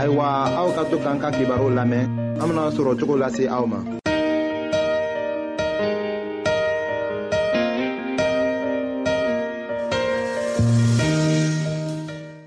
[0.00, 2.04] ayiwa aw ka to k'an ka kibaru lamɛn
[2.40, 3.78] an bena sɔrɔ cogo lase aw ma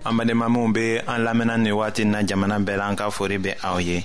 [0.07, 3.51] an badenmaminw be an lamɛnna nin wagati na jamana bɛɛ la an ka fori be
[3.63, 3.97] aw ye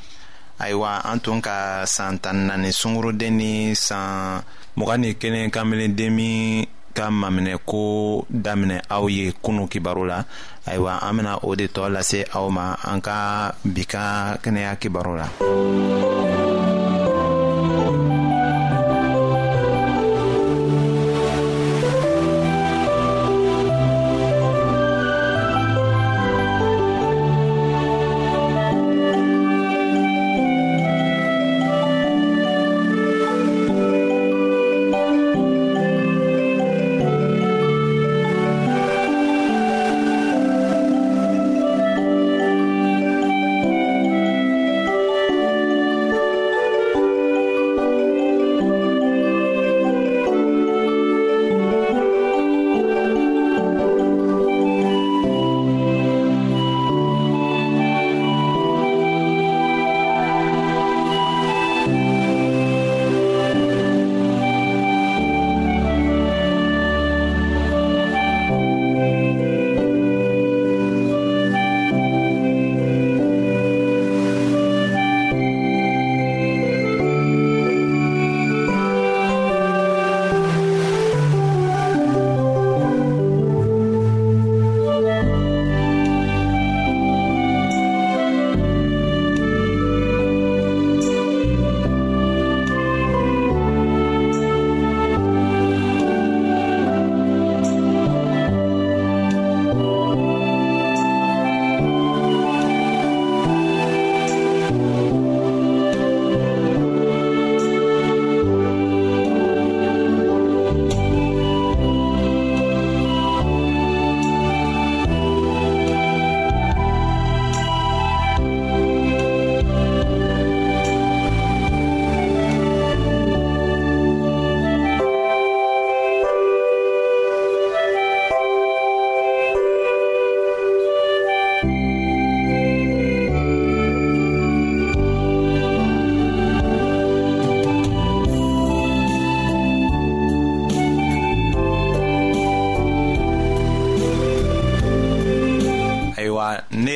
[0.60, 4.42] ayiwa an tun ka saan tan naani sungurunden ni saan
[4.76, 6.32] mugan ni kelen kanbelen demi
[7.00, 7.82] ka maminɛ ko
[8.28, 10.18] daminɛ aw ye kunu kibaru la
[10.68, 13.18] ayiwa an bena o de tɔɔ lase aw ma an ka
[13.74, 14.04] bi ka
[14.42, 15.26] kɛnɛya kibaru la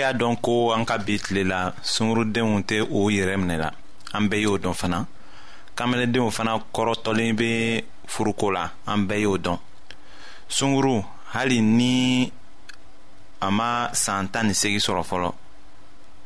[0.05, 3.71] a donkou an ka bitle la soungrou de moun te ou i remne la
[4.17, 5.03] ambe yo don fana
[5.77, 7.49] kamelede moun fana korot tolin be
[8.07, 9.59] furu kola, ambe yo don
[10.49, 11.01] soungrou,
[11.33, 12.31] hali ni
[13.41, 15.33] ama santa ni segi sorofolo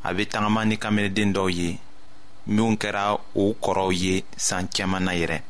[0.04, 1.76] ave tanga man ni kamelede mdou ye
[2.48, 5.40] moun kera ou korou ye santi yaman na yere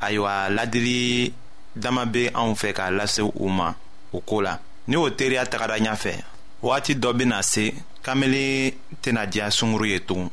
[0.00, 1.32] aywa, ladili
[1.76, 3.74] dama be an ou fe ka lase ou ma,
[4.12, 6.16] ou kola ni ou teri atakada nyan fe
[6.62, 10.28] wagati dɔ bena se kamele tena diya sunguru ye tugun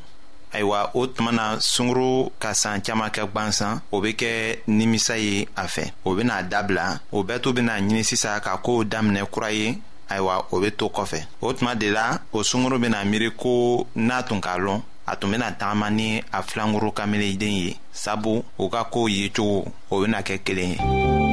[0.52, 5.46] ayiwa o tuma na sunguru ka san caaman kɛ gwansan o be kɛ nimisa ye
[5.56, 9.50] a fɛ o bena dabila o bɛɛ to bena ɲini sisan ka koow daminɛ kura
[9.50, 9.78] ye
[10.08, 14.22] ayiwa o be to kɔfɛ o tuma de la o sunguru bena miiri ko n'a
[14.22, 18.84] tun k'a lɔn a tun bena tagama ni a filanguru kameleden ye sabu u ka
[18.84, 21.29] koow yecogo o bena kɛ kelen ye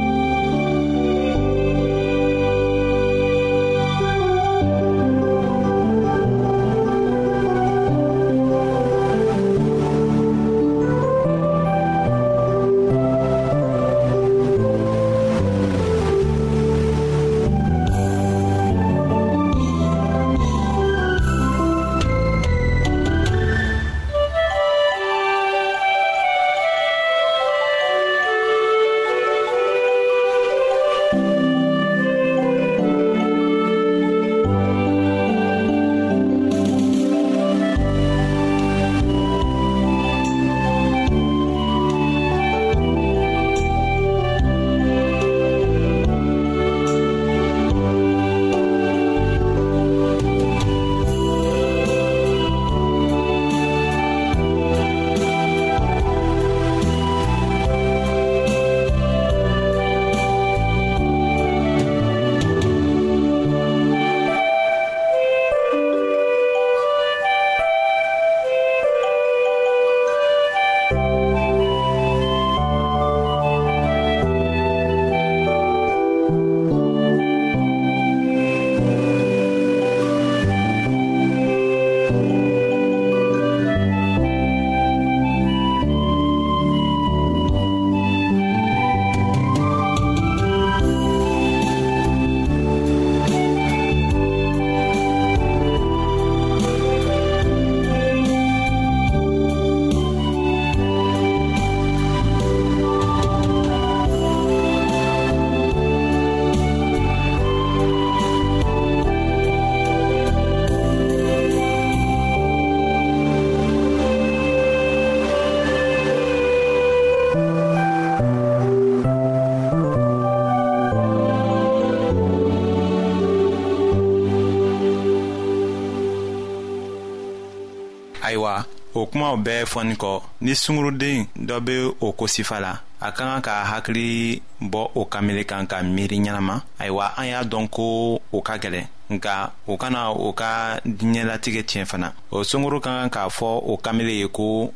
[129.18, 130.12] kumaw bɛɛ fɔni kɔ
[130.44, 134.40] ni sunguruden dɔ be o kosifa la a ka kan ka hakili
[134.72, 138.86] bɔ o kamele kan ka miiri ɲɛnama ayiwa an y'a dɔn ko o ka gɛlɛn
[139.10, 143.76] nka o kana o ka diɲɛlatigɛ tiɲɛ fana o sunguru ka kan k'a fɔ o
[143.76, 144.70] kamele ye ko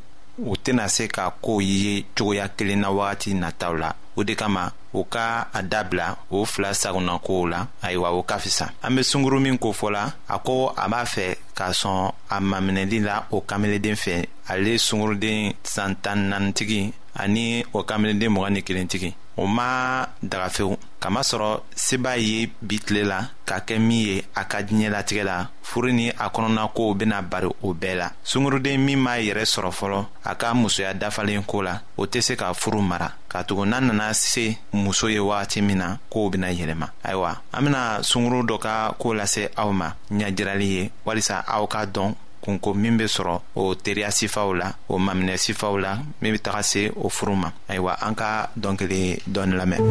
[0.51, 4.73] u tɛna se ka koow ye cogoya kelen na wagati nataw la o de kama
[4.93, 9.39] u ka a dabila o fila sagonakow la ayiwa o ka fisa an be sunguru
[9.41, 11.99] min kofɔla a ko a b'a fɛ k'a sɔn
[12.35, 14.13] a maminɛli la o kamelenden fɛ
[14.51, 15.41] ale sunguruden
[15.75, 16.81] san tan naanitigi
[17.23, 17.45] ani
[17.77, 19.11] o kamelenden mugan ni kelentigi
[19.41, 19.67] o ma
[20.31, 23.19] dagafewu kamasɔrɔ se b'a ye bi tile la
[23.49, 27.49] ka kɛ min ye a ka diɲɛlatigɛ la furu ni a kɔnɔna kow bena bari
[27.67, 31.75] o bɛɛ la sunguruden min m'a yɛrɛ sɔrɔ fɔlɔ a ka musoya dafalen ko la
[31.99, 35.97] o tɛ se ka furu mara ka n'a nana se muso ye wagati min na
[36.11, 40.91] kow bena yɛlɛma ayiwa an bena sunguru dɔ ka koo lase aw ma ɲajirali ye
[41.05, 45.75] walisa aw ka dɔn kunko min be sɔrɔ o teriya sifaw la o maminɛ sifaw
[45.85, 49.03] la min be taga se o furu ma ayiwa an ka dɔnkili
[49.35, 49.83] dɔɔni lamɛn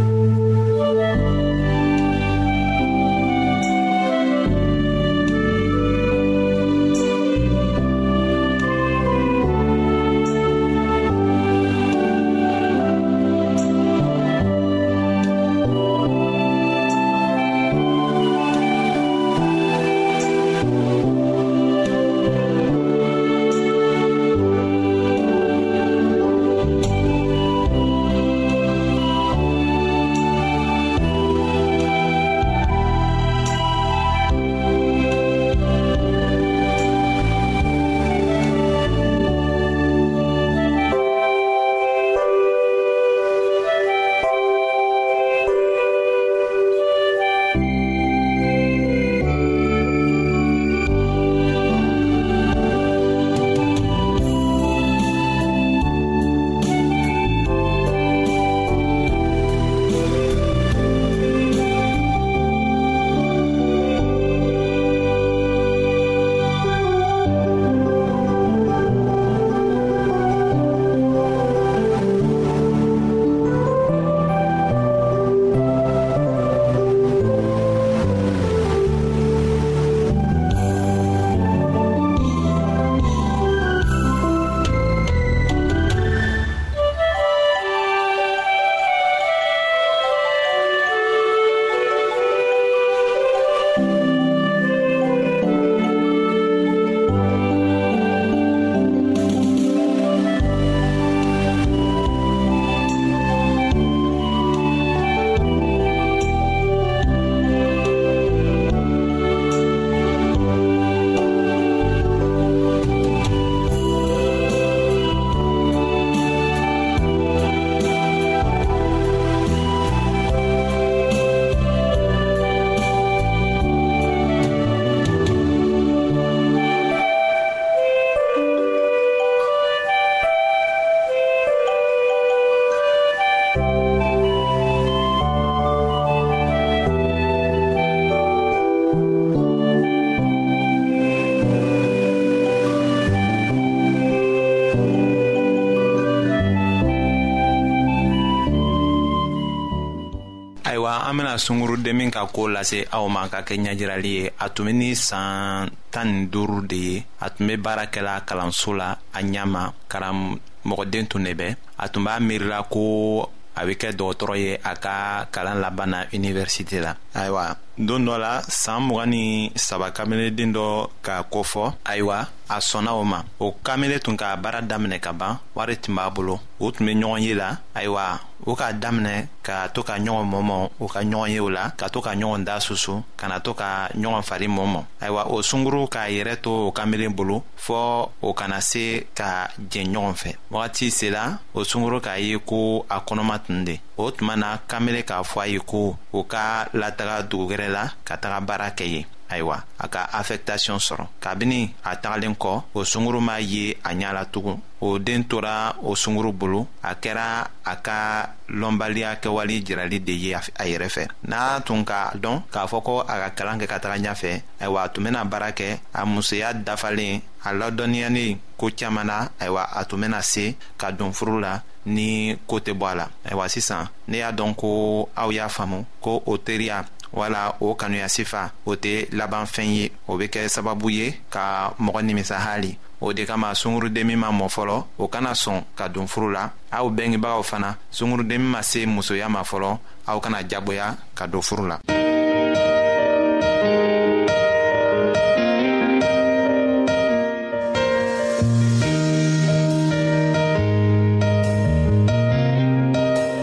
[151.31, 154.91] bena sungurudenmin ka koo lase aw ma ka kɛ ɲajirali ye a tun be ni
[154.95, 159.71] saan tan ni duuru de ye a tun be baara kɛla kalanso la a ɲama
[159.89, 164.75] karamɔgɔden tun ne bɛ a tun b'a miirila ko a be kɛ dɔgɔtɔrɔ ye a
[164.75, 170.53] ka kalan laban na universite la ayiwa don dɔ la saan mugan ni saba kamelenden
[170.53, 175.13] dɔ k'a kofɔ ayiwa a sɔnna o ma o kamele tun k'a baara daminɛ ka
[175.13, 179.25] ban wari tun b'a bolo u tun be ɲɔgɔn ye la ayiwa u k'a daminɛ
[179.41, 182.59] ka to ka ɲɔgɔn mɔmɔ u ka ɲɔgɔn yew la ka to ka ɲɔgɔn daa
[182.59, 186.71] susu ka na to ka ɲɔgɔn fari mɔmɔ ayiwa o sunguru k'a yɛrɛ to o
[186.73, 192.19] kamelen bolo fɔɔ o kana se ka jɛn ɲɔgɔn fɛ wagati sela o sunguru k'a
[192.21, 195.97] ye ko a kɔnɔma tun de o tuma na kamele k'a fɔ a ye ko
[196.13, 201.05] u ka lataga dugugɛrɛ la ka taga baara kɛ yen ayiwa a ka affectation sɔrɔ
[201.23, 205.75] kabini a tagalen kɔ o sunguru m'a ye a ɲa la tugun o den tora
[205.83, 211.05] o sunguru bolo a kɛra a ka lɔnbaliya kɛwale jirali de ye a yɛrɛ fɛ
[211.29, 214.83] n'a tun k'a dɔn k'a fɔ ko a ka kalan kɛ ka taga ɲɛfɛ ayiwa
[214.83, 219.85] a tun bena baara kɛ a musoya dafalen a ladɔnniyanen ko caaman na ayiwa a
[219.85, 223.87] tun bena se ka don furu la ni koo tɛ bɔ a la ayiwa sisan
[224.07, 228.75] ne y'a dɔn ko aw y'a faamu ko o teriya wala o kanuya sifa o
[228.75, 233.25] tɛ laban fɛn ye o be kɛ sababu ye ka mɔgɔ nimisa hali o de
[233.25, 237.75] kama sungurudenmin ma mɔ fɔlɔ o kana sɔn ka don furu la aw bɛngebagaw fana
[237.91, 239.77] sungurudenmin ma se musoya ma fɔlɔ
[240.07, 241.79] aw kana jaboya ka don furu la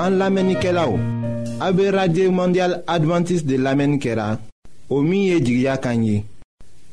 [0.06, 1.17] an lamɛnnikɛlaw
[1.60, 4.38] A be radye mondyal Adventist de lamen kera
[4.90, 6.24] O miye djigya kanyi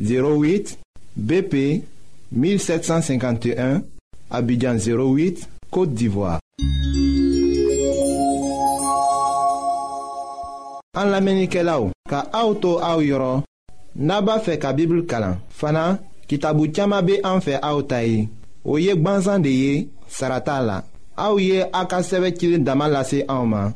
[0.02, 0.78] 08
[1.16, 1.54] BP
[2.34, 3.82] 1751
[4.32, 6.40] Abidjan 08, Kote d'Ivoire
[10.98, 13.44] An lamen ike la ou Ka aoutou aou yoro
[13.96, 18.26] Naba fe ka bibl kalan Fana, ki tabou tchama be anfe aoutayi
[18.66, 19.76] O yek banzan de ye,
[20.10, 20.82] sarata la
[21.16, 23.76] A ou ye akaseve kire damalase aouman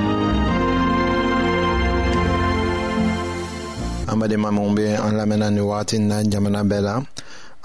[4.11, 6.93] an badenma minw be an lamɛnna ni wagatin na jamana bɛɛ la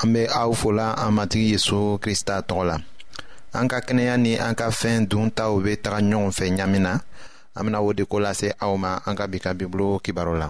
[0.03, 2.77] an be aw fola an matigi yezu krista tɔgɔ la
[3.59, 6.93] an ka kɛnɛya ni an ka fɛɛn taw be taga ɲɔgɔn fɛ ɲaamin na
[7.57, 10.47] an bena o de ko lase aw ma an ka bi ka bibulu kibaru la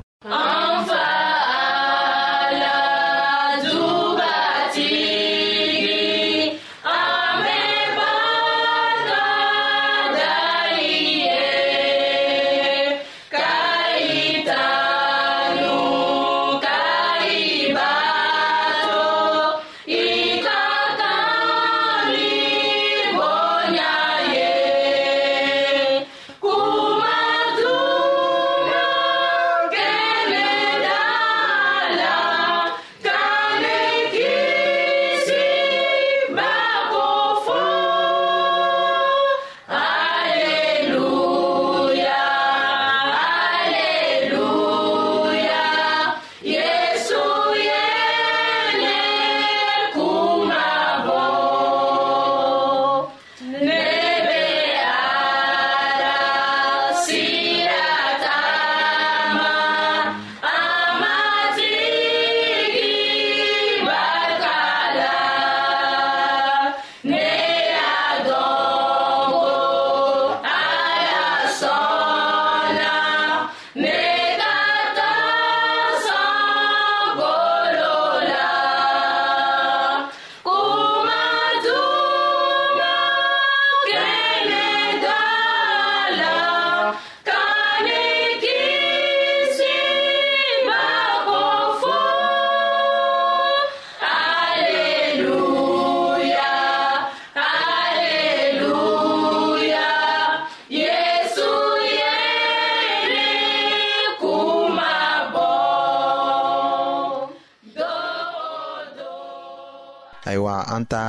[110.77, 111.05] an ta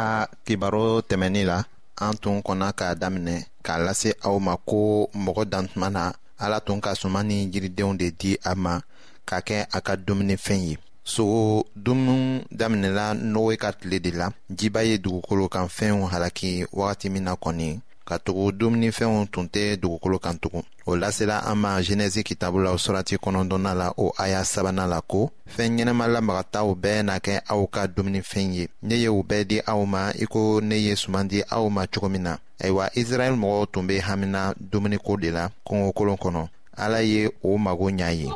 [0.46, 1.58] kibaro tɛmɛnin la
[2.06, 4.78] an tun kɔnna k'a daminɛ k'a lase aw ma ko
[5.26, 6.04] mɔgɔ dantuma na
[6.44, 8.74] ala tun ka suma ni yiridenw de di a ma
[9.30, 10.74] ka kɛ a ka dumunifɛn ye
[11.14, 11.44] sogo
[11.84, 14.28] dumuni daminɛla nowe ka tile de la
[14.58, 17.68] jiba ye dugukolo kan fɛnw halaki wagati min na kɔni
[18.10, 22.72] ka tugu dumunifɛnw tun tɛ dugukolo kan tugun o lasela an ma zenɛzi kitabu la
[22.84, 25.20] surati kɔnɔdɔnna la o aya sabana la ko
[25.56, 29.58] fɛn ɲɛnɛma lamagataw bɛɛ na kɛ aw ka dumunifɛn ye ne ye u bɛɛ di
[29.74, 33.36] aw ma i ko ne ye suman di aw ma cogo min na ayiwa israɛl
[33.42, 38.32] mɔgɔw tun be hamina dumuniko de la kɔngɔkolon kɔnɔ ala ye o mago ɲa ye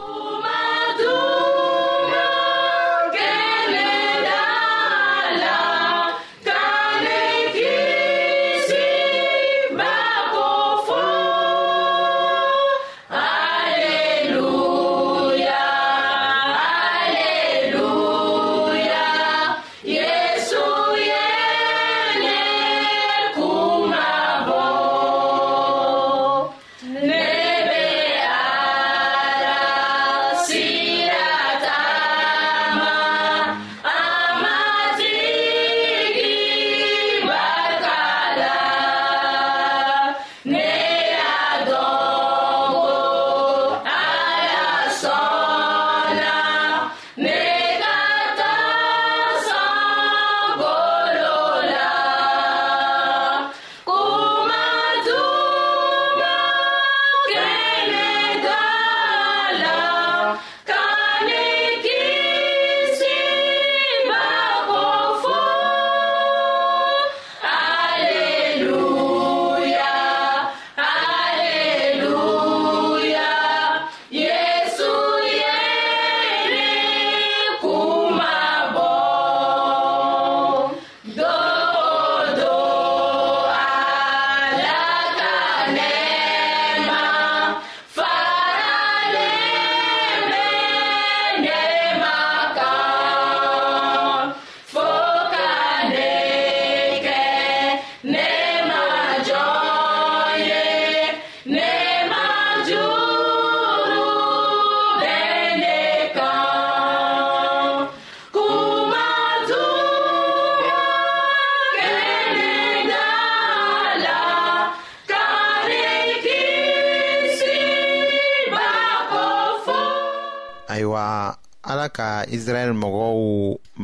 [121.94, 123.12] ka israɛl mɔgɔw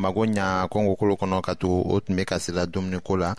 [0.02, 3.34] mago ɲa kɔngokolo kɔnɔ ka tugu o tun be ka sela dumuniko la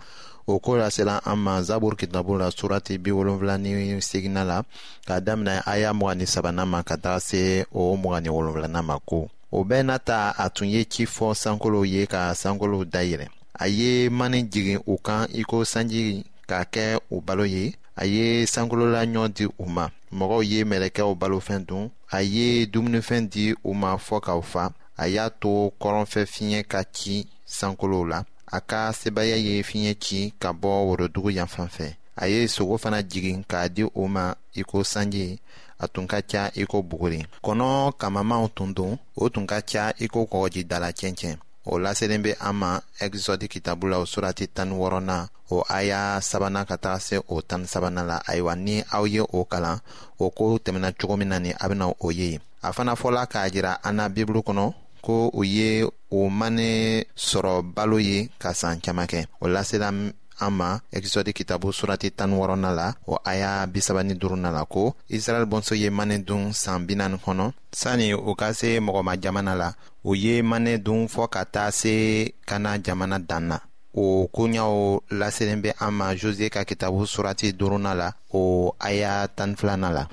[0.47, 4.62] o koo lasela an ma zabur kitabu la surati bi wolonfila ni segina la
[5.08, 8.97] k'a daminɛ aya muga ni sabana ma ka taga se o muga ni wolonfilana ma
[9.05, 13.27] ko o bɛɛ n'a ta a tun ye ci fɔ sankolow ye ka sankolow dayɛlɛ
[13.60, 18.05] a ye mani jigin u kan i ko sanji k'a kɛ u balo ye a
[18.05, 23.45] ye sankolola ɲɔ di u ma mɔgɔw ye mɛlɛkɛw balofɛn dun a ye dumunifɛn di
[23.63, 24.63] u ma fɔ k'aw fa
[24.95, 30.34] a y'a to kɔrɔnfɛ fiɲɛ ka ci sankolow la a ka sebaaya ye fiɲɛ ci
[30.41, 34.63] ka bɔ worodugu yanfan fɛ a ye sogo fana jigin k'a di o ma i
[34.63, 35.39] ko sanji
[35.80, 39.93] a tun ka ca i ko buguri kɔnɔ kamamanw tun don o tun ka ca
[40.00, 41.38] i ko kɔgɔjidala cɛncɛn
[41.71, 42.71] o laselen bɛ an ma
[43.03, 45.23] ɛgizɔdi kitabu la o surati tani wɔɔrɔnan
[45.55, 49.45] o aya sabanan ka taga se o tani sabanan la ayiwa ni aw ye o
[49.51, 49.77] kalan
[50.23, 53.49] o ko tɛmɛna cogo min na ni a bɛna o ye a fana fɔla k'a
[53.53, 58.82] jira an na bibulu kɔnɔ ko u ye o mane sɔrɔ balo ye ka san
[58.82, 59.91] caman kɛ o lasela
[60.39, 64.95] an ma exode kitabu surati tan wɔrɔna la o aya bisabani ni duruna la ko
[65.10, 69.73] israɛl bɔnso ye mane dun saan binani kɔnɔ sanni u ka se mɔgɔma jamana la
[70.04, 73.58] u ye mane dun fɔɔ ka taa se kana jamana dan na
[73.95, 79.56] o koɲaw laselen be an ma joziye ka kitabu surati duruna la o aya tan
[79.56, 80.06] filana la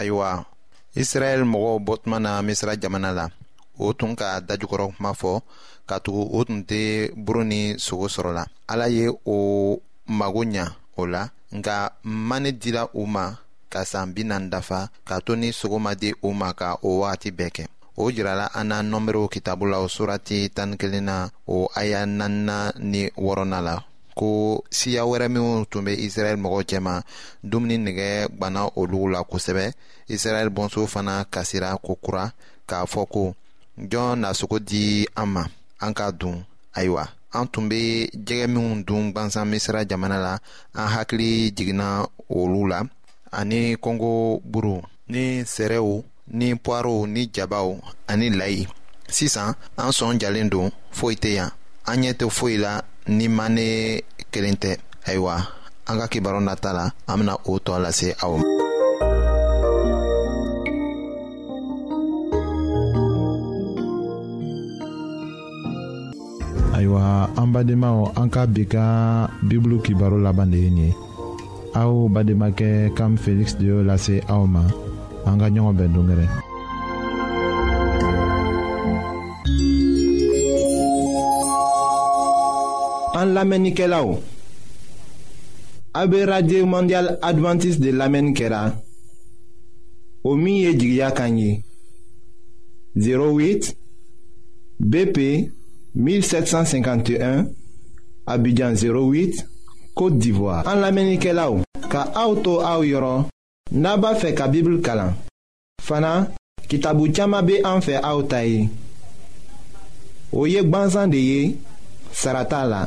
[0.00, 0.30] ayiwa
[1.02, 3.24] israɛl mɔgɔw bɔ tuma na misira jamana la
[3.84, 5.32] o tun ka dajugɔrɔ kuma fɔ
[5.88, 6.80] katugu tugu o tun tɛ
[7.24, 9.36] buru ni sogo sɔrɔ la ala ye o
[10.20, 10.64] mago ɲa
[11.00, 11.22] o la
[11.56, 11.74] nka
[12.28, 13.24] mani dira u ma
[13.72, 17.30] ka saan bi dafa k'a to ni sogo ma di u ma ka o wagati
[17.38, 17.64] bɛɛ kɛ
[18.02, 22.58] o jirala an na nɔnberiw kitabu la o surati tanin kelen na o aya nanna
[22.92, 23.74] ni wɔrɔna la
[24.14, 26.94] ko siya wɛrɛ minw tun be israɛl mɔgɔw cɛma
[27.50, 29.64] dumuni nigɛ gwanna olu la kosɛbɛ
[30.14, 32.24] israɛl bɔnso fana kasira kokura
[32.68, 33.22] k'a fɔ ko
[33.90, 35.44] jɔn nasogo di an ma
[35.80, 36.44] an ka dun
[36.76, 40.34] ayiwa an tun be jɛgɛ minw dun gwansan misira jamana la
[40.74, 42.82] an hakili jiginna olu la
[43.32, 47.76] ani kɔngo buru ni sɛrɛw ni puwarow ni jabaw
[48.08, 48.66] ani layi
[49.08, 51.50] sisan an sɔn jalen don foyi tɛ yan
[51.88, 52.72] an ɲɛ tɛ foyi la
[53.16, 53.66] ni mane
[54.32, 54.70] kelen tɛ
[55.08, 55.34] ayiwa
[55.88, 58.44] an ka kibaru nata la an bena o tɔ lase aw ma
[66.76, 67.02] ayiwa
[67.40, 68.84] an badenmaw an ka bi ka
[69.48, 70.90] bibulu kibaro laban de ye nin ye
[71.80, 74.62] aw bademakɛ kam feliksi de y'o lase aw ma
[75.28, 76.26] an ka ɲɔgɔn bɛn dongɛrɛ
[83.20, 84.16] An lamenike la ou?
[85.92, 88.62] A be radye ou mondial Adventist de lamenike la
[90.24, 91.50] Ou miye djigya kanyi
[92.96, 93.74] 08
[94.80, 95.18] BP
[95.94, 97.44] 1751
[98.26, 99.42] Abidjan 08
[99.94, 101.60] Kote Divoa An lamenike la ou?
[101.92, 103.26] Ka a ou tou a ou yoron
[103.72, 105.12] Naba fe ka bibl kalan
[105.84, 106.14] Fana
[106.70, 108.62] ki tabou tchama be an fe a ou tay
[110.32, 111.44] Ou yek ban zan de ye
[112.16, 112.86] Sarata la